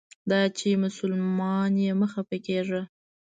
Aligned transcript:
دا 0.29 0.41
چې 0.57 0.69
مسلمان 0.83 1.71
یې 1.83 1.91
مه 1.99 2.07
خپه 2.13 2.37
کیږه. 2.45 2.81